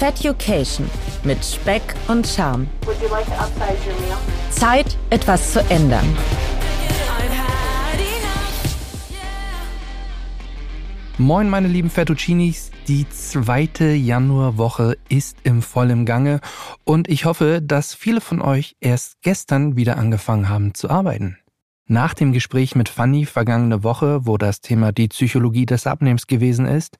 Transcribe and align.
Feducation 0.00 0.88
mit 1.24 1.44
Speck 1.44 1.82
und 2.08 2.26
Charme. 2.26 2.66
Zeit, 4.50 4.96
etwas 5.10 5.52
zu 5.52 5.60
ändern. 5.68 6.16
Moin, 11.18 11.50
meine 11.50 11.68
lieben 11.68 11.90
Fettuccinis. 11.90 12.70
Die 12.88 13.06
zweite 13.10 13.92
Januarwoche 13.92 14.96
ist 15.10 15.36
im 15.42 15.60
vollen 15.60 16.06
Gange 16.06 16.40
und 16.84 17.06
ich 17.06 17.26
hoffe, 17.26 17.60
dass 17.62 17.92
viele 17.92 18.22
von 18.22 18.40
euch 18.40 18.76
erst 18.80 19.20
gestern 19.20 19.76
wieder 19.76 19.98
angefangen 19.98 20.48
haben 20.48 20.72
zu 20.72 20.88
arbeiten. 20.88 21.36
Nach 21.90 22.14
dem 22.14 22.30
Gespräch 22.30 22.76
mit 22.76 22.88
Fanny 22.88 23.26
vergangene 23.26 23.82
Woche, 23.82 24.24
wo 24.24 24.38
das 24.38 24.60
Thema 24.60 24.92
die 24.92 25.08
Psychologie 25.08 25.66
des 25.66 25.88
Abnehmens 25.88 26.28
gewesen 26.28 26.64
ist, 26.64 26.98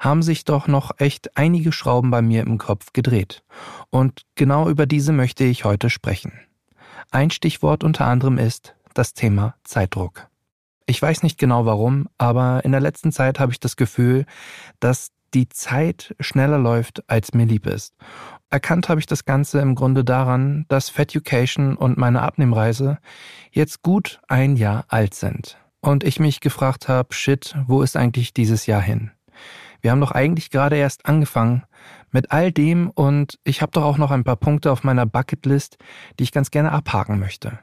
haben 0.00 0.20
sich 0.20 0.44
doch 0.44 0.66
noch 0.66 0.90
echt 0.98 1.36
einige 1.36 1.70
Schrauben 1.70 2.10
bei 2.10 2.22
mir 2.22 2.42
im 2.42 2.58
Kopf 2.58 2.92
gedreht. 2.92 3.44
Und 3.90 4.22
genau 4.34 4.68
über 4.68 4.86
diese 4.86 5.12
möchte 5.12 5.44
ich 5.44 5.64
heute 5.64 5.90
sprechen. 5.90 6.32
Ein 7.12 7.30
Stichwort 7.30 7.84
unter 7.84 8.06
anderem 8.06 8.36
ist 8.36 8.74
das 8.94 9.14
Thema 9.14 9.54
Zeitdruck. 9.62 10.26
Ich 10.86 11.00
weiß 11.00 11.22
nicht 11.22 11.38
genau 11.38 11.64
warum, 11.64 12.08
aber 12.18 12.64
in 12.64 12.72
der 12.72 12.80
letzten 12.80 13.12
Zeit 13.12 13.38
habe 13.38 13.52
ich 13.52 13.60
das 13.60 13.76
Gefühl, 13.76 14.26
dass 14.80 15.12
die 15.34 15.48
Zeit 15.48 16.14
schneller 16.20 16.58
läuft, 16.58 17.08
als 17.08 17.34
mir 17.34 17.46
lieb 17.46 17.66
ist. 17.66 17.94
Erkannt 18.50 18.88
habe 18.88 19.00
ich 19.00 19.06
das 19.06 19.24
Ganze 19.24 19.60
im 19.60 19.74
Grunde 19.74 20.04
daran, 20.04 20.66
dass 20.68 20.90
Feducation 20.90 21.76
und 21.76 21.96
meine 21.96 22.22
Abnehmreise 22.22 22.98
jetzt 23.50 23.82
gut 23.82 24.20
ein 24.28 24.56
Jahr 24.56 24.84
alt 24.88 25.14
sind. 25.14 25.58
Und 25.80 26.04
ich 26.04 26.20
mich 26.20 26.40
gefragt 26.40 26.88
habe, 26.88 27.12
shit, 27.14 27.56
wo 27.66 27.82
ist 27.82 27.96
eigentlich 27.96 28.34
dieses 28.34 28.66
Jahr 28.66 28.82
hin? 28.82 29.10
Wir 29.80 29.90
haben 29.90 30.00
doch 30.00 30.12
eigentlich 30.12 30.50
gerade 30.50 30.76
erst 30.76 31.06
angefangen 31.06 31.64
mit 32.12 32.30
all 32.30 32.52
dem 32.52 32.90
und 32.90 33.38
ich 33.42 33.62
habe 33.62 33.72
doch 33.72 33.82
auch 33.82 33.98
noch 33.98 34.10
ein 34.10 34.22
paar 34.22 34.36
Punkte 34.36 34.70
auf 34.70 34.84
meiner 34.84 35.06
Bucketlist, 35.06 35.76
die 36.18 36.24
ich 36.24 36.32
ganz 36.32 36.50
gerne 36.50 36.70
abhaken 36.70 37.18
möchte. 37.18 37.58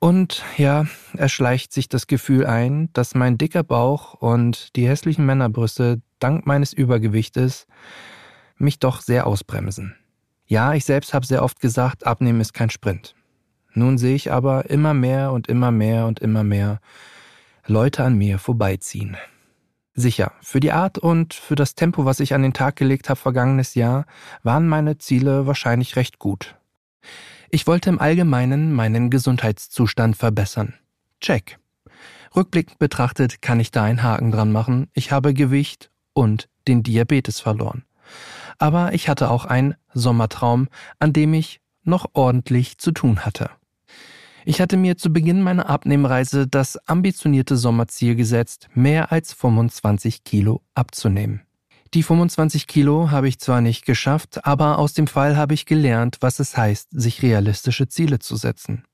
Und 0.00 0.44
ja, 0.56 0.86
er 1.16 1.28
schleicht 1.28 1.72
sich 1.72 1.88
das 1.88 2.06
Gefühl 2.06 2.46
ein, 2.46 2.88
dass 2.92 3.14
mein 3.14 3.36
dicker 3.36 3.64
Bauch 3.64 4.14
und 4.14 4.76
die 4.76 4.86
hässlichen 4.86 5.26
Männerbrüste 5.26 6.00
dank 6.20 6.46
meines 6.46 6.72
Übergewichtes 6.72 7.66
mich 8.56 8.78
doch 8.78 9.00
sehr 9.00 9.26
ausbremsen. 9.26 9.96
Ja, 10.46 10.72
ich 10.74 10.84
selbst 10.84 11.14
habe 11.14 11.26
sehr 11.26 11.42
oft 11.42 11.60
gesagt, 11.60 12.06
abnehmen 12.06 12.40
ist 12.40 12.54
kein 12.54 12.70
Sprint. 12.70 13.14
Nun 13.74 13.98
sehe 13.98 14.14
ich 14.14 14.32
aber 14.32 14.70
immer 14.70 14.94
mehr 14.94 15.32
und 15.32 15.48
immer 15.48 15.70
mehr 15.70 16.06
und 16.06 16.20
immer 16.20 16.42
mehr 16.42 16.80
Leute 17.66 18.02
an 18.04 18.14
mir 18.14 18.38
vorbeiziehen. 18.38 19.16
Sicher, 19.94 20.32
für 20.40 20.60
die 20.60 20.72
Art 20.72 20.98
und 20.98 21.34
für 21.34 21.56
das 21.56 21.74
Tempo, 21.74 22.04
was 22.04 22.20
ich 22.20 22.32
an 22.32 22.42
den 22.42 22.52
Tag 22.52 22.76
gelegt 22.76 23.08
habe 23.08 23.18
vergangenes 23.18 23.74
Jahr, 23.74 24.06
waren 24.42 24.68
meine 24.68 24.98
Ziele 24.98 25.46
wahrscheinlich 25.46 25.96
recht 25.96 26.18
gut. 26.18 26.57
Ich 27.50 27.66
wollte 27.66 27.90
im 27.90 28.00
Allgemeinen 28.00 28.72
meinen 28.72 29.10
Gesundheitszustand 29.10 30.16
verbessern. 30.16 30.74
Check. 31.20 31.58
Rückblickend 32.36 32.78
betrachtet 32.78 33.40
kann 33.40 33.58
ich 33.58 33.70
da 33.70 33.84
einen 33.84 34.02
Haken 34.02 34.30
dran 34.30 34.52
machen. 34.52 34.88
Ich 34.92 35.12
habe 35.12 35.32
Gewicht 35.32 35.90
und 36.12 36.48
den 36.66 36.82
Diabetes 36.82 37.40
verloren. 37.40 37.84
Aber 38.58 38.92
ich 38.92 39.08
hatte 39.08 39.30
auch 39.30 39.44
einen 39.44 39.74
Sommertraum, 39.94 40.68
an 40.98 41.12
dem 41.12 41.32
ich 41.32 41.60
noch 41.84 42.10
ordentlich 42.12 42.78
zu 42.78 42.92
tun 42.92 43.24
hatte. 43.24 43.50
Ich 44.44 44.60
hatte 44.60 44.76
mir 44.76 44.96
zu 44.96 45.12
Beginn 45.12 45.42
meiner 45.42 45.68
Abnehmreise 45.68 46.46
das 46.46 46.76
ambitionierte 46.88 47.56
Sommerziel 47.56 48.14
gesetzt, 48.14 48.68
mehr 48.74 49.12
als 49.12 49.32
25 49.32 50.24
Kilo 50.24 50.62
abzunehmen. 50.74 51.42
Die 51.94 52.02
25 52.02 52.66
Kilo 52.66 53.10
habe 53.10 53.28
ich 53.28 53.38
zwar 53.38 53.60
nicht 53.60 53.86
geschafft, 53.86 54.44
aber 54.44 54.78
aus 54.78 54.92
dem 54.92 55.06
Fall 55.06 55.36
habe 55.36 55.54
ich 55.54 55.64
gelernt, 55.64 56.18
was 56.20 56.38
es 56.38 56.56
heißt, 56.56 56.88
sich 56.90 57.22
realistische 57.22 57.88
Ziele 57.88 58.18
zu 58.18 58.36
setzen. 58.36 58.84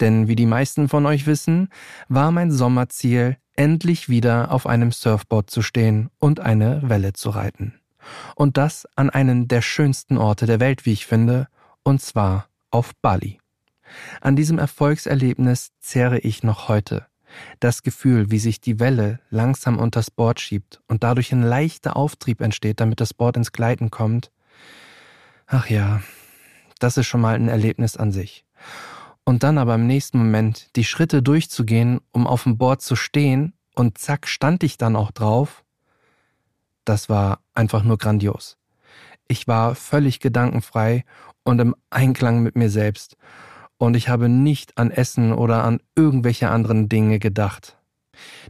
Denn 0.00 0.28
wie 0.28 0.36
die 0.36 0.46
meisten 0.46 0.88
von 0.88 1.04
euch 1.06 1.26
wissen, 1.26 1.68
war 2.08 2.30
mein 2.30 2.50
Sommerziel, 2.50 3.36
endlich 3.54 4.08
wieder 4.08 4.50
auf 4.50 4.66
einem 4.66 4.92
Surfboard 4.92 5.50
zu 5.50 5.62
stehen 5.62 6.10
und 6.18 6.40
eine 6.40 6.82
Welle 6.88 7.12
zu 7.12 7.30
reiten. 7.30 7.74
Und 8.34 8.56
das 8.56 8.86
an 8.96 9.10
einem 9.10 9.48
der 9.48 9.62
schönsten 9.62 10.16
Orte 10.18 10.46
der 10.46 10.60
Welt, 10.60 10.86
wie 10.86 10.92
ich 10.92 11.06
finde, 11.06 11.48
und 11.82 12.00
zwar 12.00 12.48
auf 12.70 12.92
Bali. 13.02 13.38
An 14.20 14.36
diesem 14.36 14.58
Erfolgserlebnis 14.58 15.70
zehre 15.80 16.18
ich 16.18 16.42
noch 16.42 16.68
heute. 16.68 17.06
Das 17.60 17.82
Gefühl, 17.82 18.30
wie 18.30 18.38
sich 18.38 18.60
die 18.60 18.80
Welle 18.80 19.20
langsam 19.30 19.78
unters 19.78 20.10
Board 20.10 20.40
schiebt 20.40 20.80
und 20.86 21.02
dadurch 21.02 21.32
ein 21.32 21.42
leichter 21.42 21.96
Auftrieb 21.96 22.40
entsteht, 22.40 22.80
damit 22.80 23.00
das 23.00 23.14
Board 23.14 23.36
ins 23.36 23.52
Gleiten 23.52 23.90
kommt. 23.90 24.30
Ach 25.46 25.68
ja, 25.68 26.02
das 26.78 26.96
ist 26.96 27.06
schon 27.06 27.20
mal 27.20 27.34
ein 27.34 27.48
Erlebnis 27.48 27.96
an 27.96 28.12
sich. 28.12 28.44
Und 29.24 29.42
dann 29.42 29.58
aber 29.58 29.74
im 29.74 29.86
nächsten 29.86 30.18
Moment 30.18 30.74
die 30.76 30.84
Schritte 30.84 31.22
durchzugehen, 31.22 32.00
um 32.12 32.26
auf 32.26 32.44
dem 32.44 32.58
Board 32.58 32.82
zu 32.82 32.94
stehen 32.94 33.54
und 33.74 33.98
zack 33.98 34.28
stand 34.28 34.62
ich 34.62 34.78
dann 34.78 34.96
auch 34.96 35.10
drauf, 35.10 35.64
das 36.84 37.08
war 37.08 37.40
einfach 37.52 37.82
nur 37.82 37.98
grandios. 37.98 38.56
Ich 39.28 39.48
war 39.48 39.74
völlig 39.74 40.20
gedankenfrei 40.20 41.04
und 41.42 41.58
im 41.58 41.74
Einklang 41.90 42.42
mit 42.42 42.56
mir 42.56 42.70
selbst 42.70 43.16
und 43.78 43.96
ich 43.96 44.08
habe 44.08 44.28
nicht 44.28 44.78
an 44.78 44.90
Essen 44.90 45.32
oder 45.32 45.64
an 45.64 45.80
irgendwelche 45.94 46.50
anderen 46.50 46.88
Dinge 46.88 47.18
gedacht. 47.18 47.76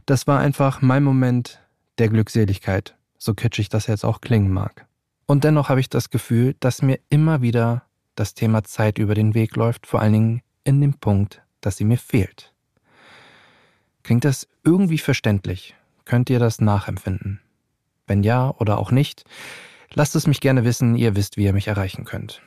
Das 0.05 0.27
war 0.27 0.39
einfach 0.39 0.81
mein 0.81 1.03
Moment 1.03 1.59
der 1.97 2.09
Glückseligkeit, 2.09 2.95
so 3.17 3.33
kitschig 3.33 3.69
das 3.69 3.87
jetzt 3.87 4.05
auch 4.05 4.21
klingen 4.21 4.51
mag. 4.51 4.85
Und 5.25 5.43
dennoch 5.43 5.69
habe 5.69 5.79
ich 5.79 5.89
das 5.89 6.09
Gefühl, 6.09 6.55
dass 6.59 6.81
mir 6.81 6.99
immer 7.09 7.41
wieder 7.41 7.83
das 8.15 8.33
Thema 8.33 8.63
Zeit 8.63 8.97
über 8.97 9.13
den 9.13 9.33
Weg 9.33 9.55
läuft, 9.55 9.85
vor 9.85 10.01
allen 10.01 10.13
Dingen 10.13 10.41
in 10.63 10.79
dem 10.81 10.93
Punkt, 10.93 11.41
dass 11.61 11.77
sie 11.77 11.85
mir 11.85 11.97
fehlt. 11.97 12.53
Klingt 14.03 14.23
das 14.23 14.47
irgendwie 14.63 14.97
verständlich? 14.97 15.75
Könnt 16.05 16.29
ihr 16.29 16.39
das 16.39 16.61
nachempfinden? 16.61 17.41
Wenn 18.05 18.23
ja 18.23 18.51
oder 18.57 18.77
auch 18.77 18.91
nicht, 18.91 19.25
lasst 19.93 20.15
es 20.15 20.27
mich 20.27 20.39
gerne 20.39 20.63
wissen, 20.63 20.95
ihr 20.95 21.15
wisst, 21.15 21.35
wie 21.35 21.43
ihr 21.43 21.53
mich 21.53 21.67
erreichen 21.67 22.05
könnt. 22.05 22.41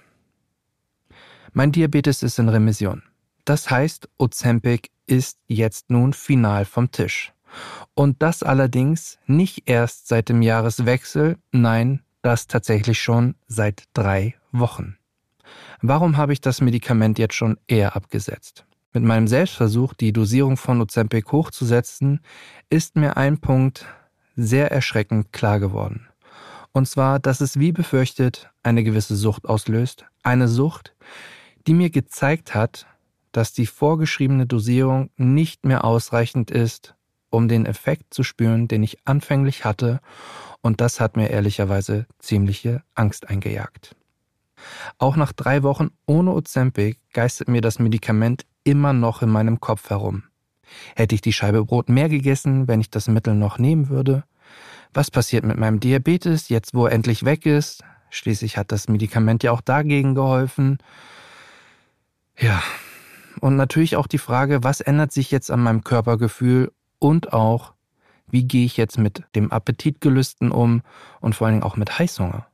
Mein 1.53 1.73
Diabetes 1.73 2.23
ist 2.23 2.39
in 2.39 2.49
Remission. 2.49 3.03
Das 3.45 3.71
heißt, 3.71 4.09
Ozempic 4.19 4.91
ist 5.07 5.39
jetzt 5.49 5.91
nun 5.91 6.13
final 6.13 6.65
vom 6.65 6.93
Tisch. 6.93 7.33
Und 7.95 8.23
das 8.23 8.45
allerdings 8.45 9.19
nicht 9.27 9.69
erst 9.69 10.07
seit 10.07 10.29
dem 10.29 10.43
Jahreswechsel, 10.43 11.39
nein, 11.51 12.03
das 12.23 12.47
tatsächlich 12.47 13.01
schon 13.01 13.35
seit 13.49 13.85
drei 13.95 14.37
Wochen. 14.53 14.97
Warum 15.83 16.17
habe 16.17 16.33
ich 16.33 16.41
das 16.41 16.61
Medikament 16.61 17.19
jetzt 17.19 17.35
schon 17.35 17.59
eher 17.67 17.97
abgesetzt? 17.97 18.65
Mit 18.93 19.03
meinem 19.03 19.27
Selbstversuch, 19.27 19.95
die 19.95 20.13
Dosierung 20.13 20.57
von 20.57 20.81
Ozempic 20.81 21.33
hochzusetzen, 21.33 22.21
ist 22.69 22.95
mir 22.95 23.17
ein 23.17 23.39
Punkt 23.39 23.87
sehr 24.37 24.71
erschreckend 24.71 25.33
klar 25.33 25.59
geworden. 25.59 26.07
Und 26.73 26.87
zwar, 26.87 27.19
dass 27.19 27.41
es 27.41 27.59
wie 27.59 27.73
befürchtet 27.73 28.51
eine 28.63 28.85
gewisse 28.85 29.17
Sucht 29.17 29.47
auslöst. 29.47 30.05
Eine 30.23 30.47
Sucht, 30.47 30.95
die 31.71 31.75
mir 31.75 31.91
gezeigt 31.91 32.53
hat, 32.53 32.89
dass 33.31 33.53
die 33.53 33.65
vorgeschriebene 33.65 34.45
Dosierung 34.45 35.11
nicht 35.17 35.65
mehr 35.65 35.85
ausreichend 35.85 36.51
ist, 36.51 36.97
um 37.31 37.47
den 37.47 37.65
Effekt 37.65 38.13
zu 38.13 38.25
spüren, 38.25 38.67
den 38.67 38.83
ich 38.83 38.99
anfänglich 39.07 39.65
hatte, 39.65 40.01
und 40.63 40.81
das 40.81 40.99
hat 40.99 41.17
mir 41.17 41.31
ehrlicherweise 41.31 42.09
ziemliche 42.19 42.83
Angst 42.97 43.31
eingejagt. 43.31 43.95
Auch 44.99 45.15
nach 45.15 45.31
drei 45.33 45.63
Wochen 45.63 45.91
ohne 46.07 46.33
Ozempic 46.33 46.99
geistert 47.13 47.47
mir 47.47 47.61
das 47.61 47.79
Medikament 47.79 48.47
immer 48.65 48.93
noch 48.93 49.23
in 49.23 49.29
meinem 49.29 49.61
Kopf 49.61 49.91
herum. 49.91 50.25
Hätte 50.97 51.15
ich 51.15 51.21
die 51.21 51.33
Scheibe 51.33 51.65
Brot 51.65 51.89
mehr 51.89 52.09
gegessen, 52.09 52.67
wenn 52.67 52.81
ich 52.81 52.91
das 52.91 53.07
Mittel 53.07 53.37
noch 53.37 53.59
nehmen 53.59 53.89
würde? 53.91 54.25
Was 54.93 55.13
passiert 55.13 55.45
mit 55.45 55.57
meinem 55.57 55.79
Diabetes, 55.79 56.49
jetzt 56.49 56.75
wo 56.75 56.87
er 56.87 56.93
endlich 56.93 57.25
weg 57.25 57.47
ist? 57.47 57.85
Schließlich 58.11 58.57
hat 58.57 58.73
das 58.73 58.89
Medikament 58.89 59.45
ja 59.45 59.53
auch 59.53 59.61
dagegen 59.61 60.17
geholfen. 60.17 60.79
Ja, 62.41 62.63
und 63.41 63.57
natürlich 63.57 63.97
auch 63.97 64.07
die 64.07 64.19
Frage, 64.19 64.65
was 64.65 64.81
ändert 64.81 65.13
sich 65.13 65.31
jetzt 65.31 65.51
an 65.51 65.61
meinem 65.61 65.85
Körpergefühl 65.85 66.73
und 66.99 67.35
auch, 67.35 67.75
wie 68.31 68.45
gehe 68.45 68.65
ich 68.65 68.79
jetzt 68.79 68.97
mit 68.97 69.25
dem 69.35 69.53
Appetitgelüsten 69.53 70.51
um 70.51 70.81
und 71.21 71.35
vor 71.35 71.47
allen 71.47 71.57
Dingen 71.57 71.65
auch 71.65 71.77
mit 71.77 71.99
Heißhunger? 71.99 72.47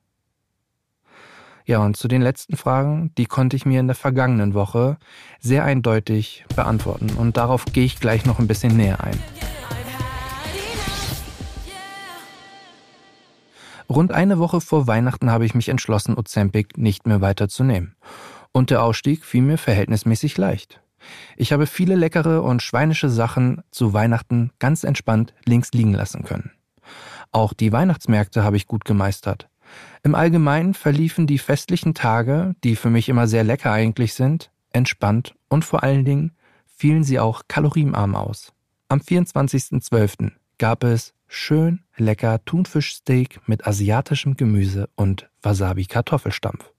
Ja, 1.66 1.78
und 1.78 1.96
zu 1.96 2.08
den 2.08 2.20
letzten 2.20 2.56
Fragen, 2.56 3.12
die 3.16 3.26
konnte 3.26 3.56
ich 3.56 3.64
mir 3.64 3.78
in 3.78 3.86
der 3.86 3.94
vergangenen 3.94 4.54
Woche 4.54 4.98
sehr 5.38 5.64
eindeutig 5.64 6.44
beantworten 6.56 7.10
und 7.10 7.36
darauf 7.36 7.64
gehe 7.66 7.84
ich 7.84 8.00
gleich 8.00 8.24
noch 8.24 8.40
ein 8.40 8.48
bisschen 8.48 8.76
näher 8.76 9.04
ein. 9.04 9.18
Rund 13.88 14.10
eine 14.10 14.40
Woche 14.40 14.60
vor 14.60 14.88
Weihnachten 14.88 15.30
habe 15.30 15.46
ich 15.46 15.54
mich 15.54 15.68
entschlossen, 15.68 16.18
Ozempic 16.18 16.76
nicht 16.76 17.06
mehr 17.06 17.20
weiterzunehmen 17.20 17.94
und 18.56 18.70
der 18.70 18.82
Ausstieg 18.82 19.22
fiel 19.22 19.42
mir 19.42 19.58
verhältnismäßig 19.58 20.38
leicht. 20.38 20.80
Ich 21.36 21.52
habe 21.52 21.66
viele 21.66 21.94
leckere 21.94 22.42
und 22.42 22.62
schweinische 22.62 23.10
Sachen 23.10 23.62
zu 23.70 23.92
Weihnachten 23.92 24.50
ganz 24.58 24.82
entspannt 24.82 25.34
links 25.44 25.72
liegen 25.72 25.92
lassen 25.92 26.22
können. 26.22 26.52
Auch 27.32 27.52
die 27.52 27.70
Weihnachtsmärkte 27.70 28.44
habe 28.44 28.56
ich 28.56 28.66
gut 28.66 28.86
gemeistert. 28.86 29.50
Im 30.02 30.14
Allgemeinen 30.14 30.72
verliefen 30.72 31.26
die 31.26 31.36
festlichen 31.36 31.92
Tage, 31.92 32.54
die 32.64 32.76
für 32.76 32.88
mich 32.88 33.10
immer 33.10 33.26
sehr 33.26 33.44
lecker 33.44 33.72
eigentlich 33.72 34.14
sind, 34.14 34.50
entspannt 34.70 35.34
und 35.50 35.62
vor 35.62 35.82
allen 35.82 36.06
Dingen 36.06 36.32
fielen 36.64 37.04
sie 37.04 37.20
auch 37.20 37.42
kalorienarm 37.48 38.16
aus. 38.16 38.54
Am 38.88 39.00
24.12. 39.00 40.32
gab 40.56 40.82
es 40.82 41.12
schön 41.28 41.80
lecker 41.98 42.42
Thunfischsteak 42.46 43.46
mit 43.46 43.66
asiatischem 43.66 44.38
Gemüse 44.38 44.88
und 44.96 45.28
Wasabi-Kartoffelstampf. 45.42 46.72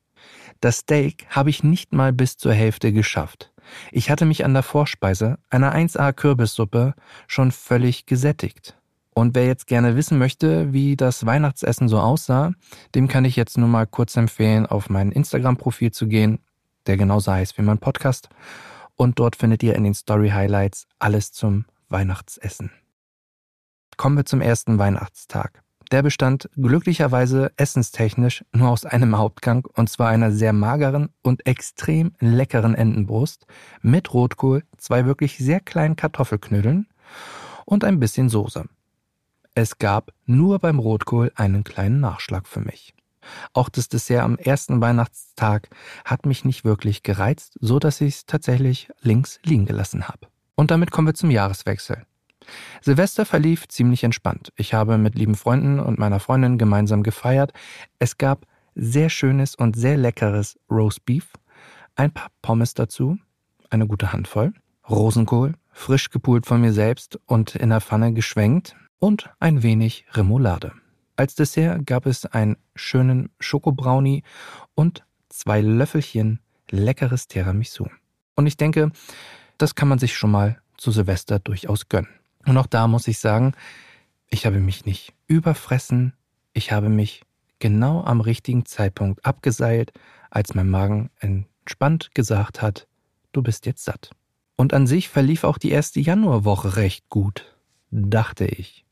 Das 0.59 0.80
Steak 0.80 1.27
habe 1.30 1.50
ich 1.50 1.63
nicht 1.63 1.94
mal 1.94 2.13
bis 2.13 2.38
zur 2.38 2.54
Hälfte 2.54 2.92
geschafft. 2.92 3.51
Ich 3.92 4.09
hatte 4.09 4.25
mich 4.25 4.45
an 4.45 4.54
der 4.54 4.63
Vorspeise, 4.63 5.38
einer 5.50 5.75
1A 5.75 6.13
Kürbissuppe, 6.13 6.94
schon 7.27 7.51
völlig 7.51 8.06
gesättigt. 8.06 8.77
Und 9.13 9.36
wer 9.36 9.45
jetzt 9.45 9.68
gerne 9.68 9.95
wissen 9.95 10.19
möchte, 10.19 10.74
wie 10.74 10.95
das 10.95 11.25
Weihnachtsessen 11.25 11.88
so 11.88 12.00
aussah, 12.00 12.54
dem 12.94 13.07
kann 13.07 13.25
ich 13.25 13.36
jetzt 13.36 13.57
nur 13.57 13.68
mal 13.68 13.88
kurz 13.88 14.15
empfehlen, 14.15 14.68
auf 14.68 14.89
mein 14.89 15.12
Instagram-Profil 15.12 15.92
zu 15.92 16.07
gehen, 16.07 16.39
der 16.86 16.98
genauso 16.98 17.31
heißt 17.31 17.57
wie 17.57 17.63
mein 17.63 17.80
Podcast. 17.80 18.30
Und 18.95 19.19
dort 19.19 19.36
findet 19.36 19.63
ihr 19.63 19.75
in 19.75 19.83
den 19.83 19.95
Story 19.95 20.30
Highlights 20.30 20.88
alles 21.00 21.31
zum 21.31 21.65
Weihnachtsessen. 21.89 22.71
Kommen 23.98 24.18
wir 24.18 24.25
zum 24.25 24.42
ersten 24.42 24.77
Weihnachtstag. 24.77 25.63
Der 25.92 26.04
bestand 26.04 26.50
glücklicherweise 26.57 27.51
essenstechnisch 27.56 28.44
nur 28.51 28.69
aus 28.69 28.86
einem 28.86 29.18
Hauptgang 29.18 29.66
und 29.74 29.89
zwar 29.89 30.10
einer 30.10 30.31
sehr 30.31 30.51
mageren 30.51 31.10
und 31.22 31.45
extrem 31.45 32.12
leckeren 32.19 32.75
Entenbrust 32.75 33.45
mit 33.81 34.13
Rotkohl, 34.13 34.63
zwei 34.78 35.06
wirklich 35.06 35.38
sehr 35.38 35.62
kleinen 35.62 35.95
Kartoffelknödeln 35.95 36.88
und 37.66 37.84
ein 37.86 38.00
bisschen 38.00 38.28
Soße. 38.28 38.66
Es 39.56 39.80
gab 39.80 40.12
nur 40.25 40.60
beim 40.60 40.80
Rotkohl 40.80 41.31
einen 41.36 41.63
kleinen 41.63 42.00
Nachschlag 42.00 42.48
für 42.48 42.60
mich. 42.60 42.94
Auch 43.54 43.69
das 43.69 43.90
Dessert 43.90 44.24
am 44.24 44.38
ersten 44.38 44.81
Weihnachtstag 44.81 45.69
hat 46.06 46.25
mich 46.25 46.45
nicht 46.45 46.63
wirklich 46.63 47.04
gereizt, 47.04 47.57
so 47.60 47.80
dass 47.80 48.01
ich 48.01 48.16
es 48.16 48.25
tatsächlich 48.25 48.90
links 49.01 49.40
liegen 49.44 49.66
gelassen 49.66 50.07
habe. 50.07 50.28
Und 50.56 50.72
damit 50.72 50.92
kommen 50.92 51.07
wir 51.07 51.13
zum 51.13 51.31
Jahreswechsel. 51.31 52.06
Silvester 52.81 53.25
verlief 53.25 53.67
ziemlich 53.67 54.03
entspannt. 54.03 54.51
Ich 54.55 54.73
habe 54.73 54.97
mit 54.97 55.15
lieben 55.15 55.35
Freunden 55.35 55.79
und 55.79 55.99
meiner 55.99 56.19
Freundin 56.19 56.57
gemeinsam 56.57 57.03
gefeiert. 57.03 57.53
Es 57.99 58.17
gab 58.17 58.45
sehr 58.75 59.09
schönes 59.09 59.55
und 59.55 59.75
sehr 59.75 59.97
leckeres 59.97 60.59
Roast 60.69 61.05
Beef, 61.05 61.31
ein 61.95 62.11
paar 62.11 62.29
Pommes 62.41 62.73
dazu, 62.73 63.17
eine 63.69 63.88
gute 63.88 64.13
Handvoll, 64.13 64.53
Rosenkohl, 64.89 65.53
frisch 65.71 66.09
gepult 66.09 66.45
von 66.45 66.61
mir 66.61 66.73
selbst 66.73 67.19
und 67.25 67.55
in 67.55 67.69
der 67.69 67.81
Pfanne 67.81 68.13
geschwenkt, 68.13 68.75
und 68.99 69.29
ein 69.39 69.63
wenig 69.63 70.05
Remoulade. 70.13 70.73
Als 71.15 71.35
Dessert 71.35 71.85
gab 71.85 72.05
es 72.05 72.25
einen 72.25 72.57
schönen 72.75 73.29
Schokobrownie 73.39 74.23
und 74.75 75.03
zwei 75.29 75.61
Löffelchen 75.61 76.39
leckeres 76.69 77.27
Tiramisu. 77.27 77.88
Und 78.35 78.47
ich 78.47 78.57
denke, 78.57 78.91
das 79.57 79.75
kann 79.75 79.88
man 79.88 79.99
sich 79.99 80.15
schon 80.15 80.31
mal 80.31 80.61
zu 80.77 80.91
Silvester 80.91 81.39
durchaus 81.39 81.89
gönnen. 81.89 82.09
Und 82.47 82.57
auch 82.57 82.65
da 82.65 82.88
muss 82.88 83.07
ich 83.07 83.19
sagen, 83.19 83.53
ich 84.29 84.45
habe 84.45 84.59
mich 84.59 84.85
nicht 84.85 85.13
überfressen, 85.27 86.13
ich 86.53 86.71
habe 86.71 86.89
mich 86.89 87.23
genau 87.59 88.03
am 88.03 88.21
richtigen 88.21 88.65
Zeitpunkt 88.65 89.25
abgeseilt, 89.25 89.91
als 90.31 90.55
mein 90.55 90.69
Magen 90.69 91.09
entspannt 91.19 92.15
gesagt 92.15 92.61
hat, 92.61 92.88
du 93.33 93.41
bist 93.41 93.65
jetzt 93.65 93.83
satt. 93.83 94.11
Und 94.55 94.73
an 94.73 94.88
sich 94.88 95.09
verlief 95.09 95.44
auch 95.44 95.57
die 95.57 95.71
erste 95.71 95.99
Januarwoche 95.99 96.77
recht 96.77 97.09
gut, 97.09 97.53
dachte 97.91 98.45
ich. 98.45 98.85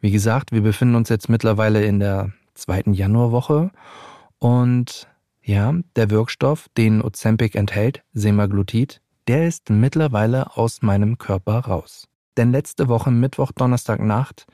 Wie 0.00 0.10
gesagt, 0.10 0.52
wir 0.52 0.60
befinden 0.60 0.96
uns 0.96 1.08
jetzt 1.08 1.28
mittlerweile 1.28 1.84
in 1.84 2.00
der 2.00 2.32
zweiten 2.54 2.92
Januarwoche 2.92 3.70
und 4.38 5.08
ja, 5.42 5.74
der 5.96 6.10
Wirkstoff, 6.10 6.68
den 6.76 7.02
Ozempic 7.02 7.56
enthält, 7.56 8.02
Semaglutid, 8.12 9.00
der 9.28 9.46
ist 9.46 9.70
mittlerweile 9.70 10.56
aus 10.56 10.82
meinem 10.82 11.18
Körper 11.18 11.60
raus. 11.60 12.08
Denn 12.38 12.52
letzte 12.52 12.86
Woche 12.86 13.10
Mittwoch, 13.10 13.50
Donnerstag 13.50 13.98
Nacht 13.98 14.46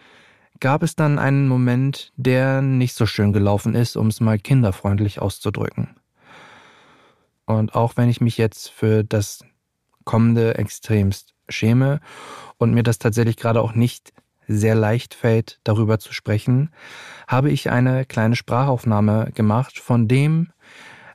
gab 0.59 0.83
es 0.83 0.97
dann 0.97 1.19
einen 1.19 1.49
Moment, 1.49 2.13
der 2.17 2.63
nicht 2.63 2.95
so 2.95 3.05
schön 3.05 3.35
gelaufen 3.35 3.75
ist, 3.75 3.97
um 3.97 4.07
es 4.07 4.21
mal 4.21 4.39
kinderfreundlich 4.39 5.21
auszudrücken. 5.21 5.95
Und 7.45 7.75
auch 7.75 7.99
wenn 7.99 8.09
ich 8.09 8.23
mich 8.23 8.39
jetzt 8.39 8.71
für 8.71 9.05
das 9.05 9.45
kommende 10.05 10.57
extremst 10.57 11.35
schäme 11.51 12.01
und 12.57 12.73
mir 12.73 12.83
das 12.83 12.99
tatsächlich 12.99 13.37
gerade 13.37 13.61
auch 13.61 13.75
nicht 13.75 14.15
sehr 14.49 14.75
leicht 14.75 15.13
fällt, 15.13 15.61
darüber 15.63 15.99
zu 15.99 16.15
sprechen, 16.15 16.71
habe 17.29 17.51
ich 17.51 17.71
eine 17.71 18.07
kleine 18.07 18.37
Sprachaufnahme 18.37 19.31
gemacht 19.35 19.79
von 19.79 20.09
dem, 20.09 20.53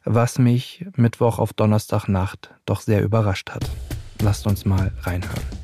was 0.05 0.37
mich 0.37 0.85
Mittwoch 0.95 1.39
auf 1.39 1.51
Donnerstagnacht 1.53 2.53
doch 2.65 2.81
sehr 2.81 3.03
überrascht 3.03 3.49
hat. 3.49 3.67
Lasst 4.21 4.45
uns 4.45 4.65
mal 4.65 4.91
reinhören. 5.01 5.58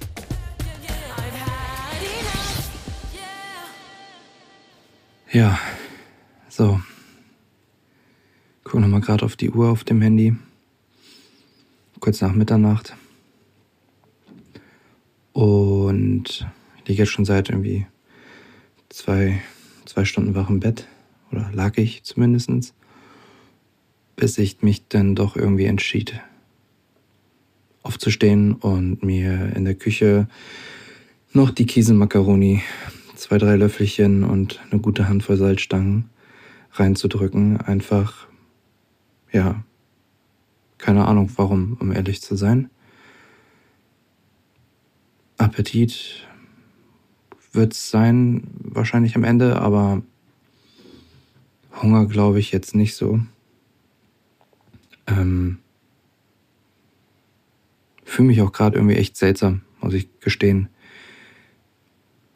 Ja, 5.35 5.59
so. 6.47 6.79
Guck 8.63 8.79
nochmal 8.79 9.01
gerade 9.01 9.25
auf 9.25 9.35
die 9.35 9.49
Uhr 9.49 9.69
auf 9.69 9.83
dem 9.83 10.01
Handy. 10.01 10.33
Kurz 11.99 12.21
nach 12.21 12.31
Mitternacht. 12.31 12.95
Und 15.33 16.47
liege 16.85 17.03
jetzt 17.03 17.11
schon 17.11 17.25
seit 17.25 17.49
irgendwie 17.49 17.85
zwei, 18.87 19.41
zwei 19.83 20.05
Stunden 20.05 20.35
wach 20.35 20.49
im 20.49 20.61
Bett. 20.61 20.87
Oder 21.33 21.51
lag 21.51 21.77
ich 21.77 22.03
zumindest. 22.03 22.73
Bis 24.15 24.37
ich 24.37 24.61
mich 24.61 24.87
dann 24.87 25.15
doch 25.15 25.35
irgendwie 25.35 25.65
entschied, 25.65 26.17
aufzustehen 27.83 28.53
und 28.53 29.03
mir 29.03 29.53
in 29.53 29.65
der 29.65 29.75
Küche 29.75 30.29
noch 31.33 31.49
die 31.49 31.65
Käsemakaroni, 31.65 32.63
zwei, 33.25 33.39
drei 33.39 33.55
Löffelchen 33.55 34.23
und 34.23 34.61
eine 34.69 34.79
gute 34.79 35.07
Handvoll 35.09 35.35
Salzstangen 35.35 36.11
reinzudrücken. 36.73 37.59
Einfach, 37.59 38.27
ja, 39.31 39.63
keine 40.77 41.07
Ahnung 41.07 41.31
warum, 41.35 41.75
um 41.79 41.91
ehrlich 41.91 42.21
zu 42.21 42.35
sein. 42.35 42.69
Appetit 45.39 46.27
wird 47.51 47.73
es 47.73 47.89
sein, 47.89 48.43
wahrscheinlich 48.59 49.15
am 49.15 49.23
Ende, 49.23 49.59
aber 49.59 50.03
Hunger 51.81 52.05
glaube 52.05 52.37
ich 52.37 52.51
jetzt 52.51 52.75
nicht 52.75 52.93
so. 52.93 53.21
Ähm, 55.07 55.57
Fühle 58.03 58.27
mich 58.27 58.41
auch 58.43 58.51
gerade 58.51 58.77
irgendwie 58.77 58.97
echt 58.97 59.17
seltsam, 59.17 59.61
muss 59.81 59.95
ich 59.95 60.19
gestehen. 60.19 60.69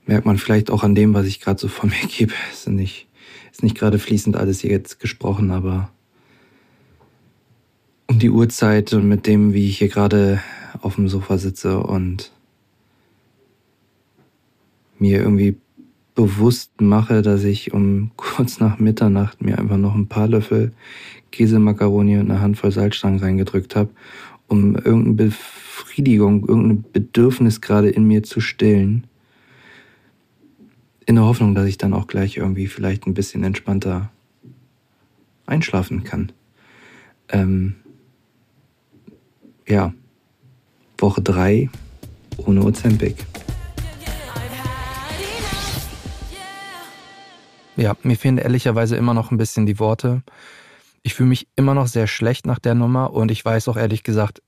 Merkt 0.10 0.26
man 0.26 0.40
vielleicht 0.40 0.72
auch 0.72 0.82
an 0.82 0.96
dem, 0.96 1.14
was 1.14 1.28
ich 1.28 1.40
gerade 1.40 1.60
so 1.60 1.68
vor 1.68 1.88
mir 1.88 2.08
gebe. 2.08 2.34
Ist 2.52 2.68
nicht, 2.68 3.08
ist 3.52 3.62
nicht 3.62 3.78
gerade 3.78 4.00
fließend 4.00 4.36
alles 4.36 4.60
hier 4.60 4.72
jetzt 4.72 5.00
gesprochen, 5.00 5.52
aber 5.52 5.92
um 8.08 8.18
die 8.18 8.32
Uhrzeit 8.32 8.92
und 8.94 9.08
mit 9.08 9.28
dem, 9.28 9.54
wie 9.54 9.68
ich 9.68 9.78
hier 9.78 9.88
gerade 9.88 10.42
auf 10.82 10.96
dem 10.96 11.10
Sofa 11.10 11.38
sitze 11.38 11.80
und 11.80 12.32
mir 14.98 15.20
irgendwie 15.20 15.58
bewusst 16.16 16.82
mache, 16.82 17.22
dass 17.22 17.44
ich 17.44 17.72
um 17.72 18.10
kurz 18.18 18.60
nach 18.60 18.80
Mitternacht 18.80 19.44
mir 19.44 19.60
einfach 19.60 19.78
noch 19.78 19.94
ein 19.94 20.08
paar 20.08 20.28
Löffel 20.28 20.72
Käsemakaroni 21.30 22.18
und 22.18 22.32
eine 22.32 22.42
Handvoll 22.42 22.72
Salzstangen 22.72 23.20
reingedrückt 23.20 23.76
habe, 23.76 23.92
um 24.48 24.76
irgendeine 24.76 25.30
Befriedigung, 25.30 26.48
irgendein 26.48 26.84
Bedürfnis 26.92 27.62
gerade 27.62 27.92
in 27.92 28.06
mir 28.06 28.24
zu 28.24 28.42
stillen. 28.42 29.06
In 31.10 31.16
der 31.16 31.26
Hoffnung, 31.26 31.56
dass 31.56 31.66
ich 31.66 31.80
dann 31.80 31.96
auch 31.96 32.06
gleich 32.06 32.38
irgendwie 32.38 32.68
vielleicht 32.68 33.08
ein 33.08 33.16
bisschen 33.16 33.44
entspannter 33.44 34.12
einschlafen 35.48 36.04
kann. 36.04 36.32
Ähm, 37.30 37.78
ja, 39.68 39.92
Woche 41.00 41.24
drei 41.24 41.72
ohne 42.38 42.64
Ozempic. 42.64 43.26
Ja, 47.76 47.98
mir 48.04 48.16
fehlen 48.16 48.38
ehrlicherweise 48.38 48.96
immer 48.96 49.16
noch 49.16 49.32
ein 49.32 49.38
bisschen 49.38 49.66
die 49.66 49.80
Worte. 49.80 50.22
Ich 51.02 51.16
fühle 51.16 51.30
mich 51.30 51.48
immer 51.56 51.74
noch 51.74 51.88
sehr 51.88 52.06
schlecht 52.06 52.46
nach 52.46 52.60
der 52.60 52.76
Nummer 52.76 53.14
und 53.14 53.32
ich 53.32 53.44
weiß 53.44 53.68
auch 53.68 53.78
ehrlich 53.78 54.04
gesagt 54.04 54.44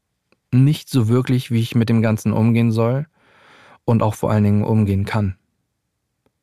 nicht 0.51 0.89
so 0.89 1.07
wirklich, 1.07 1.49
wie 1.49 1.61
ich 1.61 1.73
mit 1.73 1.89
dem 1.89 2.03
Ganzen 2.03 2.31
umgehen 2.31 2.71
soll 2.71 3.07
und 3.83 4.03
auch 4.03 4.13
vor 4.13 4.29
allen 4.29 4.43
Dingen 4.43 4.63
umgehen 4.63 5.05
kann. 5.05 5.37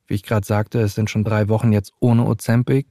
Wie 0.09 0.15
ich 0.15 0.23
gerade 0.25 0.47
sagte, 0.47 0.81
es 0.81 0.95
sind 0.95 1.11
schon 1.11 1.23
drei 1.23 1.49
Wochen 1.49 1.73
jetzt 1.73 1.93
ohne 2.01 2.25
Ozempic. 2.25 2.89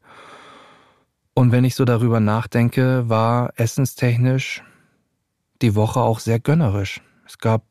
Und 1.33 1.51
wenn 1.51 1.65
ich 1.65 1.75
so 1.75 1.83
darüber 1.83 2.19
nachdenke, 2.19 3.09
war 3.09 3.51
essenstechnisch 3.57 4.63
die 5.61 5.75
Woche 5.75 5.99
auch 5.99 6.19
sehr 6.19 6.39
gönnerisch. 6.39 7.01
Es 7.25 7.39
gab 7.39 7.63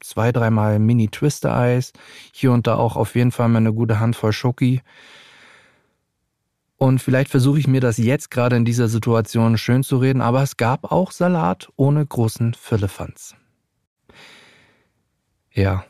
zwei, 0.00 0.32
dreimal 0.32 0.78
Mini-Twister-Eis, 0.78 1.92
hier 2.32 2.52
und 2.52 2.66
da 2.66 2.76
auch 2.76 2.96
auf 2.96 3.14
jeden 3.14 3.30
Fall 3.30 3.48
mal 3.48 3.58
eine 3.58 3.72
gute 3.72 4.00
Handvoll 4.00 4.32
Schoki. 4.32 4.82
Und 6.76 7.00
vielleicht 7.00 7.30
versuche 7.30 7.58
ich 7.58 7.68
mir 7.68 7.80
das 7.80 7.98
jetzt 7.98 8.30
gerade 8.30 8.56
in 8.56 8.64
dieser 8.64 8.88
Situation 8.88 9.58
schön 9.58 9.82
zu 9.82 9.98
reden, 9.98 10.22
aber 10.22 10.42
es 10.42 10.56
gab 10.56 10.90
auch 10.90 11.12
Salat 11.12 11.68
ohne 11.76 12.04
großen 12.04 12.54
Firlefanz. 12.54 13.36
Ja, 15.52 15.84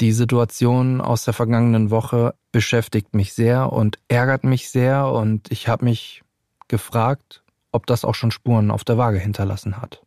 die 0.00 0.12
Situation 0.12 1.00
aus 1.00 1.24
der 1.24 1.34
vergangenen 1.34 1.90
Woche 1.90 2.34
beschäftigt 2.52 3.14
mich 3.14 3.32
sehr 3.32 3.72
und 3.72 3.98
ärgert 4.08 4.44
mich 4.44 4.70
sehr 4.70 5.08
und 5.08 5.50
ich 5.50 5.68
habe 5.68 5.84
mich 5.84 6.22
gefragt, 6.68 7.42
ob 7.72 7.86
das 7.86 8.04
auch 8.04 8.14
schon 8.14 8.30
Spuren 8.30 8.70
auf 8.70 8.84
der 8.84 8.98
Waage 8.98 9.18
hinterlassen 9.18 9.80
hat. 9.80 10.02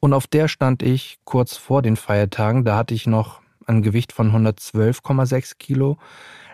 Und 0.00 0.12
auf 0.12 0.26
der 0.26 0.48
stand 0.48 0.82
ich 0.82 1.18
kurz 1.24 1.56
vor 1.56 1.82
den 1.82 1.96
Feiertagen, 1.96 2.64
da 2.64 2.76
hatte 2.76 2.94
ich 2.94 3.06
noch 3.06 3.40
ein 3.66 3.82
Gewicht 3.82 4.12
von 4.12 4.30
112,6 4.30 5.56
Kilo. 5.58 5.98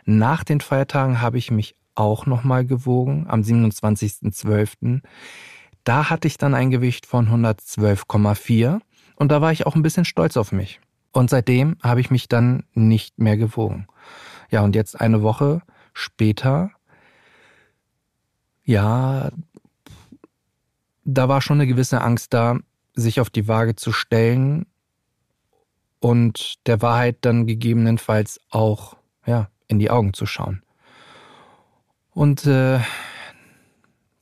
Nach 0.04 0.44
den 0.44 0.60
Feiertagen 0.60 1.20
habe 1.20 1.38
ich 1.38 1.50
mich 1.50 1.76
auch 1.94 2.26
nochmal 2.26 2.64
gewogen, 2.64 3.26
am 3.28 3.42
27.12. 3.42 5.02
Da 5.84 6.10
hatte 6.10 6.28
ich 6.28 6.38
dann 6.38 6.54
ein 6.54 6.70
Gewicht 6.70 7.06
von 7.06 7.28
112,4 7.28 8.80
und 9.16 9.30
da 9.30 9.40
war 9.40 9.52
ich 9.52 9.66
auch 9.66 9.74
ein 9.74 9.82
bisschen 9.82 10.04
stolz 10.04 10.36
auf 10.36 10.52
mich. 10.52 10.80
Und 11.12 11.30
seitdem 11.30 11.76
habe 11.82 12.00
ich 12.00 12.10
mich 12.10 12.28
dann 12.28 12.64
nicht 12.74 13.18
mehr 13.18 13.36
gewogen. 13.36 13.86
Ja, 14.50 14.62
und 14.62 14.74
jetzt 14.74 15.00
eine 15.00 15.22
Woche 15.22 15.62
später, 15.92 16.70
ja, 18.64 19.30
da 21.04 21.28
war 21.28 21.40
schon 21.40 21.58
eine 21.58 21.66
gewisse 21.66 22.00
Angst 22.00 22.32
da, 22.32 22.58
sich 22.94 23.20
auf 23.20 23.30
die 23.30 23.48
Waage 23.48 23.76
zu 23.76 23.92
stellen 23.92 24.66
und 26.00 26.66
der 26.66 26.82
Wahrheit 26.82 27.18
dann 27.22 27.46
gegebenenfalls 27.46 28.40
auch 28.50 28.96
ja, 29.26 29.48
in 29.68 29.78
die 29.78 29.90
Augen 29.90 30.14
zu 30.14 30.26
schauen. 30.26 30.62
Und 32.10 32.46
äh, 32.46 32.80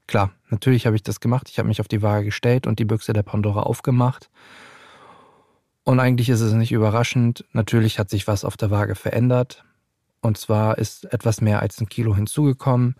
klar, 0.06 0.30
natürlich 0.48 0.86
habe 0.86 0.96
ich 0.96 1.02
das 1.02 1.20
gemacht. 1.20 1.48
Ich 1.48 1.58
habe 1.58 1.68
mich 1.68 1.80
auf 1.80 1.88
die 1.88 2.02
Waage 2.02 2.26
gestellt 2.26 2.66
und 2.66 2.78
die 2.78 2.84
Büchse 2.84 3.12
der 3.12 3.22
Pandora 3.22 3.62
aufgemacht. 3.62 4.30
Und 5.90 5.98
eigentlich 5.98 6.28
ist 6.28 6.40
es 6.40 6.52
nicht 6.52 6.70
überraschend. 6.70 7.44
Natürlich 7.52 7.98
hat 7.98 8.10
sich 8.10 8.28
was 8.28 8.44
auf 8.44 8.56
der 8.56 8.70
Waage 8.70 8.94
verändert. 8.94 9.64
Und 10.20 10.38
zwar 10.38 10.78
ist 10.78 11.12
etwas 11.12 11.40
mehr 11.40 11.62
als 11.62 11.80
ein 11.80 11.88
Kilo 11.88 12.14
hinzugekommen. 12.14 12.94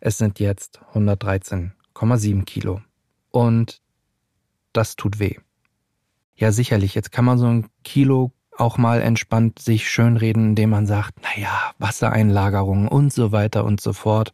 Es 0.00 0.16
sind 0.16 0.40
jetzt 0.40 0.80
113,7 0.94 2.44
Kilo. 2.46 2.80
Und 3.30 3.82
das 4.72 4.96
tut 4.96 5.18
weh. 5.18 5.34
Ja, 6.34 6.50
sicherlich, 6.50 6.94
jetzt 6.94 7.12
kann 7.12 7.26
man 7.26 7.36
so 7.36 7.44
ein 7.44 7.66
Kilo 7.84 8.32
auch 8.56 8.78
mal 8.78 9.02
entspannt 9.02 9.58
sich 9.58 9.90
schönreden, 9.90 10.48
indem 10.48 10.70
man 10.70 10.86
sagt, 10.86 11.22
naja, 11.22 11.74
Wassereinlagerung 11.76 12.88
und 12.88 13.12
so 13.12 13.32
weiter 13.32 13.66
und 13.66 13.82
so 13.82 13.92
fort. 13.92 14.32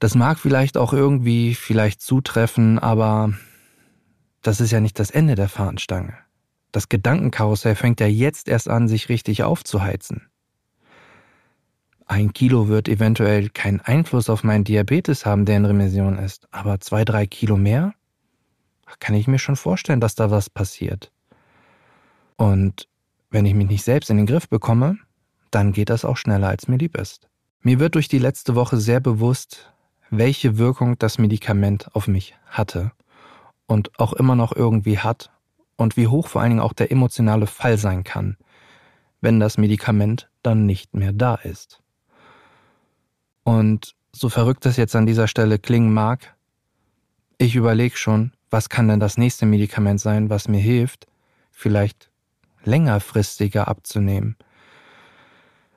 Das 0.00 0.16
mag 0.16 0.40
vielleicht 0.40 0.76
auch 0.76 0.92
irgendwie 0.92 1.54
vielleicht 1.54 2.02
zutreffen, 2.02 2.80
aber 2.80 3.32
das 4.42 4.60
ist 4.60 4.72
ja 4.72 4.80
nicht 4.80 4.98
das 4.98 5.12
Ende 5.12 5.36
der 5.36 5.48
Fahnenstange. 5.48 6.18
Das 6.72 6.88
Gedankenkarussell 6.88 7.74
fängt 7.74 8.00
ja 8.00 8.06
jetzt 8.06 8.48
erst 8.48 8.68
an, 8.68 8.88
sich 8.88 9.08
richtig 9.08 9.42
aufzuheizen. 9.44 10.28
Ein 12.06 12.32
Kilo 12.32 12.68
wird 12.68 12.88
eventuell 12.88 13.48
keinen 13.50 13.80
Einfluss 13.80 14.28
auf 14.28 14.42
meinen 14.42 14.64
Diabetes 14.64 15.24
haben, 15.24 15.44
der 15.44 15.58
in 15.58 15.64
Remission 15.64 16.18
ist, 16.18 16.48
aber 16.50 16.80
zwei, 16.80 17.04
drei 17.04 17.26
Kilo 17.26 17.56
mehr? 17.56 17.94
kann 19.00 19.14
ich 19.14 19.26
mir 19.26 19.38
schon 19.38 19.56
vorstellen, 19.56 20.00
dass 20.00 20.14
da 20.14 20.30
was 20.30 20.50
passiert. 20.50 21.12
Und 22.36 22.88
wenn 23.30 23.46
ich 23.46 23.54
mich 23.54 23.68
nicht 23.68 23.84
selbst 23.84 24.10
in 24.10 24.16
den 24.16 24.26
Griff 24.26 24.48
bekomme, 24.48 24.98
dann 25.50 25.72
geht 25.72 25.90
das 25.90 26.04
auch 26.04 26.16
schneller, 26.16 26.48
als 26.48 26.68
mir 26.68 26.76
lieb 26.76 26.96
ist. 26.96 27.28
Mir 27.60 27.78
wird 27.78 27.94
durch 27.94 28.08
die 28.08 28.18
letzte 28.18 28.54
Woche 28.54 28.76
sehr 28.76 29.00
bewusst, 29.00 29.72
welche 30.10 30.58
Wirkung 30.58 30.98
das 30.98 31.18
Medikament 31.18 31.94
auf 31.94 32.08
mich 32.08 32.34
hatte 32.46 32.92
und 33.66 33.98
auch 33.98 34.12
immer 34.12 34.34
noch 34.34 34.54
irgendwie 34.54 34.98
hat 34.98 35.30
und 35.76 35.96
wie 35.96 36.08
hoch 36.08 36.28
vor 36.28 36.40
allen 36.42 36.50
Dingen 36.50 36.62
auch 36.62 36.72
der 36.72 36.90
emotionale 36.92 37.46
Fall 37.46 37.78
sein 37.78 38.04
kann, 38.04 38.36
wenn 39.20 39.40
das 39.40 39.58
Medikament 39.58 40.28
dann 40.42 40.66
nicht 40.66 40.94
mehr 40.94 41.12
da 41.12 41.34
ist. 41.34 41.80
Und 43.44 43.94
so 44.12 44.28
verrückt 44.28 44.66
es 44.66 44.76
jetzt 44.76 44.94
an 44.94 45.06
dieser 45.06 45.28
Stelle 45.28 45.58
klingen 45.58 45.92
mag, 45.92 46.36
ich 47.38 47.56
überlege 47.56 47.96
schon, 47.96 48.32
was 48.50 48.68
kann 48.68 48.86
denn 48.86 49.00
das 49.00 49.16
nächste 49.18 49.46
Medikament 49.46 50.00
sein, 50.00 50.30
was 50.30 50.46
mir 50.46 50.60
hilft, 50.60 51.08
vielleicht 51.50 52.10
längerfristiger 52.64 53.66
abzunehmen. 53.66 54.36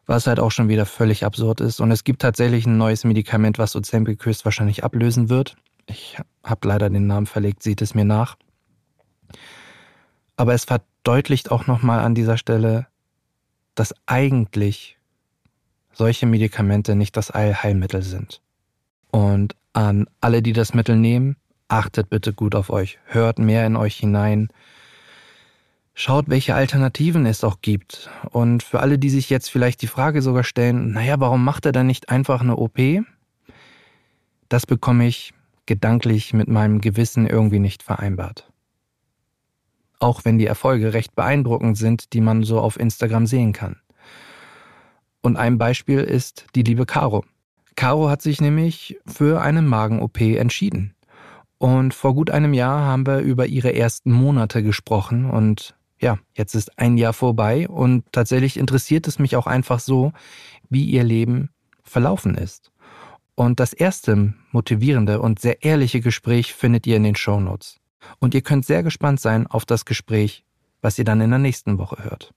Was 0.06 0.28
halt 0.28 0.40
auch 0.40 0.52
schon 0.52 0.70
wieder 0.70 0.86
völlig 0.86 1.26
absurd 1.26 1.62
ist. 1.62 1.80
Und 1.80 1.90
es 1.90 2.04
gibt 2.04 2.22
tatsächlich 2.22 2.68
ein 2.68 2.78
neues 2.78 3.04
Medikament, 3.04 3.58
was 3.58 3.76
Ozempic 3.76 4.24
höchstwahrscheinlich 4.24 4.84
ablösen 4.84 5.30
wird. 5.30 5.56
Ich 5.88 6.20
habe 6.44 6.68
leider 6.68 6.90
den 6.90 7.08
Namen 7.08 7.26
verlegt, 7.26 7.64
sieht 7.64 7.82
es 7.82 7.96
mir 7.96 8.06
nach. 8.06 8.36
Aber 10.38 10.54
es 10.54 10.66
verdeutlicht 10.66 11.52
auch 11.52 11.68
nochmal 11.68 12.00
an 12.00 12.16
dieser 12.16 12.38
Stelle, 12.38 12.88
dass 13.74 13.94
eigentlich 14.06 14.98
solche 15.94 16.26
Medikamente 16.26 16.96
nicht 16.96 17.16
das 17.16 17.32
Allheilmittel 17.32 18.04
sind. 18.04 18.42
Und 19.12 19.56
an 19.74 20.08
alle, 20.22 20.42
die 20.42 20.54
das 20.54 20.74
Mittel 20.74 20.98
nehmen, 20.98 21.38
Achtet 21.68 22.10
bitte 22.10 22.32
gut 22.32 22.54
auf 22.54 22.70
euch, 22.70 23.00
hört 23.06 23.40
mehr 23.40 23.66
in 23.66 23.76
euch 23.76 23.96
hinein. 23.98 24.50
Schaut, 25.96 26.30
welche 26.30 26.54
Alternativen 26.54 27.26
es 27.26 27.44
auch 27.44 27.62
gibt. 27.62 28.10
Und 28.30 28.62
für 28.62 28.82
alle, 28.82 29.00
die 29.00 29.10
sich 29.10 29.30
jetzt 29.30 29.50
vielleicht 29.50 29.82
die 29.82 29.88
Frage 29.88 30.22
sogar 30.22 30.44
stellen, 30.44 30.92
naja, 30.92 31.20
warum 31.20 31.44
macht 31.44 31.66
er 31.66 31.72
dann 31.72 31.88
nicht 31.88 32.10
einfach 32.10 32.42
eine 32.42 32.58
OP? 32.58 32.80
Das 34.48 34.68
bekomme 34.68 35.08
ich 35.08 35.34
gedanklich 35.66 36.34
mit 36.34 36.48
meinem 36.48 36.82
Gewissen 36.82 37.26
irgendwie 37.26 37.60
nicht 37.60 37.82
vereinbart. 37.82 38.52
Auch 40.00 40.26
wenn 40.26 40.38
die 40.38 40.46
Erfolge 40.46 40.94
recht 40.94 41.16
beeindruckend 41.16 41.78
sind, 41.78 42.14
die 42.14 42.22
man 42.22 42.44
so 42.44 42.60
auf 42.60 42.80
Instagram 42.80 43.28
sehen 43.28 43.54
kann. 43.54 43.78
Und 45.22 45.38
ein 45.38 45.58
Beispiel 45.58 46.02
ist 46.02 46.46
die 46.56 46.64
liebe 46.64 46.86
Caro. 46.86 47.26
Caro 47.76 48.10
hat 48.10 48.22
sich 48.22 48.42
nämlich 48.42 48.98
für 49.06 49.42
eine 49.42 49.62
Magen-OP 49.62 50.22
entschieden. 50.22 50.96
Und 51.58 51.94
vor 51.94 52.14
gut 52.14 52.30
einem 52.30 52.54
Jahr 52.54 52.82
haben 52.82 53.08
wir 53.08 53.20
über 53.20 53.48
ihre 53.48 53.74
ersten 53.74 54.12
Monate 54.12 54.62
gesprochen 54.62 55.30
und 55.30 55.76
ja, 56.00 56.20
jetzt 56.34 56.54
ist 56.56 56.78
ein 56.78 56.98
Jahr 56.98 57.14
vorbei 57.14 57.68
und 57.68 58.04
tatsächlich 58.12 58.58
interessiert 58.58 59.08
es 59.08 59.18
mich 59.18 59.36
auch 59.36 59.48
einfach 59.48 59.80
so, 59.80 60.12
wie 60.70 60.84
ihr 60.84 61.04
Leben 61.04 61.50
verlaufen 61.84 62.36
ist. 62.36 62.72
Und 63.36 63.60
das 63.60 63.74
erste 63.74 64.34
motivierende 64.52 65.22
und 65.22 65.40
sehr 65.40 65.64
ehrliche 65.64 66.02
Gespräch 66.02 66.54
findet 66.54 66.86
ihr 66.88 66.98
in 66.98 67.04
den 67.04 67.16
Show 67.16 67.40
Notes. 67.40 67.78
Und 68.20 68.34
ihr 68.34 68.42
könnt 68.42 68.66
sehr 68.66 68.84
gespannt 68.84 69.20
sein 69.20 69.48
auf 69.48 69.66
das 69.66 69.86
Gespräch, 69.86 70.46
was 70.82 70.98
ihr 70.98 71.06
dann 71.06 71.22
in 71.22 71.30
der 71.30 71.40
nächsten 71.40 71.78
Woche 71.78 72.04
hört. 72.04 72.34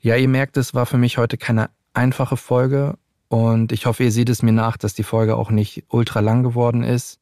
Ja, 0.00 0.16
ihr 0.16 0.28
merkt, 0.28 0.56
es 0.56 0.74
war 0.74 0.86
für 0.86 0.98
mich 0.98 1.18
heute 1.18 1.38
keine 1.38 1.70
einfache 1.94 2.36
Folge 2.36 2.98
und 3.28 3.72
ich 3.72 3.86
hoffe, 3.86 4.04
ihr 4.04 4.12
seht 4.12 4.28
es 4.28 4.42
mir 4.42 4.52
nach, 4.52 4.76
dass 4.76 4.94
die 4.94 5.02
Folge 5.02 5.36
auch 5.36 5.50
nicht 5.50 5.84
ultra 5.88 6.20
lang 6.20 6.42
geworden 6.42 6.82
ist. 6.82 7.20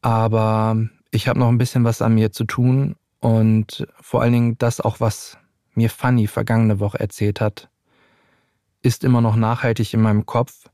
Aber 0.00 0.76
ich 1.10 1.28
habe 1.28 1.38
noch 1.38 1.48
ein 1.48 1.58
bisschen 1.58 1.84
was 1.84 2.02
an 2.02 2.14
mir 2.14 2.32
zu 2.32 2.44
tun 2.44 2.96
und 3.20 3.86
vor 4.00 4.22
allen 4.22 4.32
Dingen 4.32 4.58
das 4.58 4.80
auch, 4.80 5.00
was 5.00 5.38
mir 5.74 5.90
Fanny 5.90 6.26
vergangene 6.26 6.80
Woche 6.80 7.00
erzählt 7.00 7.40
hat, 7.40 7.68
ist 8.82 9.04
immer 9.04 9.20
noch 9.20 9.36
nachhaltig 9.36 9.94
in 9.94 10.02
meinem 10.02 10.26
Kopf. 10.26 10.68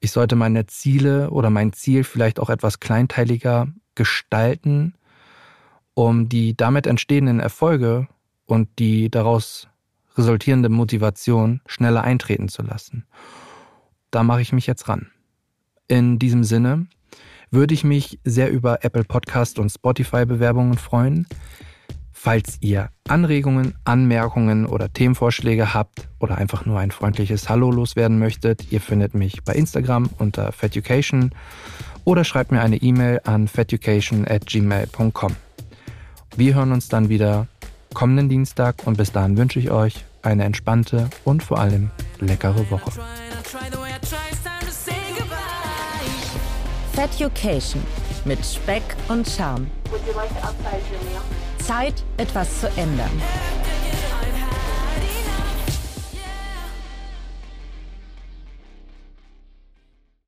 Ich 0.00 0.12
sollte 0.12 0.36
meine 0.36 0.66
Ziele 0.66 1.30
oder 1.30 1.50
mein 1.50 1.72
Ziel 1.72 2.04
vielleicht 2.04 2.40
auch 2.40 2.50
etwas 2.50 2.80
kleinteiliger 2.80 3.68
gestalten, 3.98 4.94
um 5.94 6.28
die 6.28 6.56
damit 6.56 6.86
entstehenden 6.86 7.40
Erfolge 7.40 8.06
und 8.46 8.68
die 8.78 9.10
daraus 9.10 9.68
resultierende 10.16 10.68
Motivation 10.68 11.60
schneller 11.66 12.04
eintreten 12.04 12.48
zu 12.48 12.62
lassen. 12.62 13.04
Da 14.12 14.22
mache 14.22 14.40
ich 14.40 14.52
mich 14.52 14.68
jetzt 14.68 14.88
ran. 14.88 15.08
In 15.88 16.20
diesem 16.20 16.44
Sinne, 16.44 16.86
würde 17.50 17.74
ich 17.74 17.82
mich 17.82 18.20
sehr 18.22 18.50
über 18.52 18.84
Apple 18.84 19.04
Podcast 19.04 19.58
und 19.58 19.70
Spotify 19.70 20.24
Bewerbungen 20.24 20.78
freuen. 20.78 21.26
Falls 22.12 22.58
ihr 22.60 22.90
Anregungen, 23.08 23.74
Anmerkungen 23.84 24.66
oder 24.66 24.92
Themenvorschläge 24.92 25.74
habt 25.74 26.08
oder 26.20 26.38
einfach 26.38 26.66
nur 26.66 26.78
ein 26.78 26.92
freundliches 26.92 27.48
Hallo 27.48 27.72
loswerden 27.72 28.18
möchtet, 28.18 28.70
ihr 28.70 28.80
findet 28.80 29.14
mich 29.14 29.42
bei 29.44 29.54
Instagram 29.54 30.10
unter 30.18 30.52
feducation 30.52 31.32
oder 32.08 32.24
schreibt 32.24 32.52
mir 32.52 32.62
eine 32.62 32.76
E-Mail 32.76 33.20
an 33.24 33.48
feducation 33.48 34.26
at 34.26 34.46
gmail.com. 34.46 35.36
Wir 36.36 36.54
hören 36.54 36.72
uns 36.72 36.88
dann 36.88 37.10
wieder 37.10 37.48
kommenden 37.92 38.30
Dienstag 38.30 38.76
und 38.86 38.96
bis 38.96 39.12
dahin 39.12 39.36
wünsche 39.36 39.58
ich 39.58 39.70
euch 39.70 40.06
eine 40.22 40.44
entspannte 40.44 41.10
und 41.26 41.42
vor 41.42 41.58
allem 41.58 41.90
leckere 42.18 42.70
Woche. 42.70 42.92
Feducation 46.94 47.82
mit 48.24 48.38
Speck 48.42 48.82
und 49.08 49.28
Charme. 49.28 49.66
Zeit, 51.58 52.02
etwas 52.16 52.60
zu 52.60 52.68
ändern. 52.68 53.10